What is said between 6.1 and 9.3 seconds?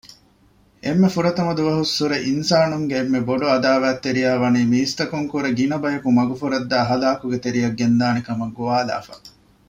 މަގުފުރައްދައި ހަލާކުގެތެރެއަށް ގެންދާނެކަމަށް ގޮވާލައިފަ